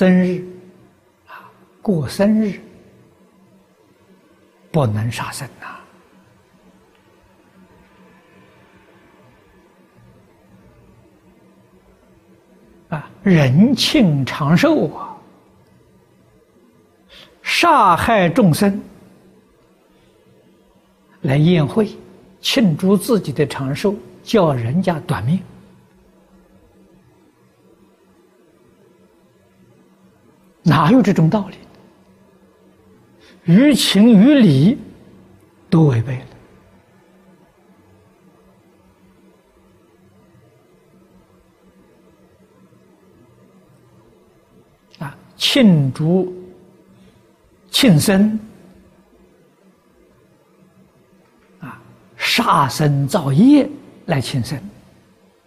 [0.00, 0.42] 生日。
[1.26, 1.44] 啊，
[1.82, 2.58] 过生日。
[4.72, 5.76] 不能杀生呐。
[12.96, 15.14] 啊，人庆长寿啊，
[17.42, 18.80] 杀害众生。
[21.20, 21.90] 来宴会，
[22.40, 25.42] 庆祝自己的长寿，叫人家短命，
[30.62, 31.56] 哪有这种道理？
[33.44, 34.78] 于情于理
[35.70, 36.26] 都违背了。
[45.06, 46.32] 啊庆祝
[47.70, 48.38] 庆生
[51.60, 51.80] 啊，
[52.16, 53.66] 杀生造业
[54.04, 54.60] 来庆生，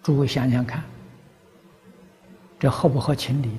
[0.02, 0.84] 诸位想想看，
[2.59, 3.52] 这合不合情理？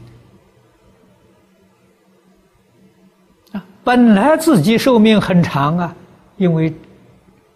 [3.85, 5.95] 本来自己寿命很长啊，
[6.39, 6.73] 因为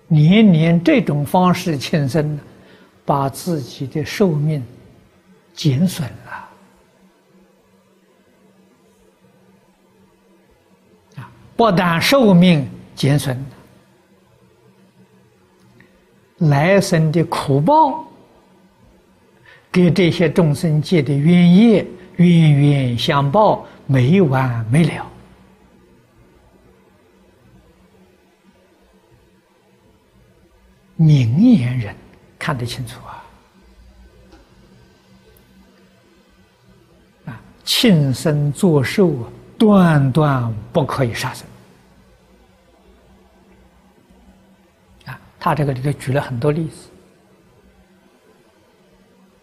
[0.06, 2.38] 年年这种方式庆生，
[3.04, 4.62] 把自己的寿命
[5.54, 6.30] 减损了
[11.16, 11.30] 啊。
[11.56, 13.42] 不但寿命减损，
[16.36, 18.04] 来生的苦报，
[19.72, 25.06] 给这些众生界的冤业，冤冤相报，没完没了。
[31.00, 31.94] 明眼人
[32.38, 33.24] 看得清楚啊！
[37.26, 39.30] 啊，庆生作寿啊！
[39.56, 41.46] 断断不可以杀生
[45.06, 45.20] 啊！
[45.38, 46.88] 他这个里头举了很多例子